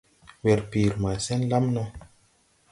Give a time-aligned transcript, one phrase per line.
[0.43, 1.83] Werpiiri maa sen lam no.